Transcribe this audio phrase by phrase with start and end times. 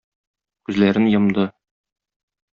[0.69, 1.47] Күзләрен йомды.